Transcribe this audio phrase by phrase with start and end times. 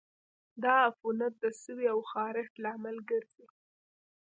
[0.63, 3.45] دا عفونت د سوي او خارښت لامل ګرځي.